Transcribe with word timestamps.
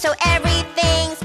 so 0.00 0.14
everything's 0.24 1.22